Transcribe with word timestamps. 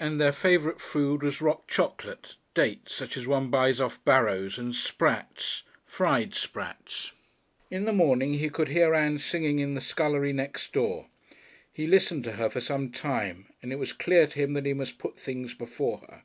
And 0.00 0.20
their 0.20 0.32
favourite 0.32 0.80
food 0.80 1.22
was 1.22 1.40
rock 1.40 1.68
chocolate, 1.68 2.34
dates, 2.54 2.92
such 2.92 3.16
as 3.16 3.28
one 3.28 3.50
buys 3.50 3.80
off 3.80 4.04
barrows, 4.04 4.58
and 4.58 4.74
sprats 4.74 5.62
fried 5.86 6.34
sprats.... 6.34 7.12
In 7.70 7.84
the 7.84 7.92
morning 7.92 8.34
he 8.34 8.48
could 8.50 8.70
hear 8.70 8.94
Ann 8.96 9.16
singing 9.18 9.60
in 9.60 9.74
the 9.76 9.80
scullery 9.80 10.32
next 10.32 10.72
door. 10.72 11.06
He 11.72 11.86
listened 11.86 12.24
to 12.24 12.32
her 12.32 12.50
for 12.50 12.60
some 12.60 12.90
time, 12.90 13.46
and 13.62 13.72
it 13.72 13.76
was 13.78 13.92
clear 13.92 14.26
to 14.26 14.38
him 14.40 14.54
that 14.54 14.66
he 14.66 14.74
must 14.74 14.98
put 14.98 15.16
things 15.16 15.54
before 15.54 15.98
her. 15.98 16.24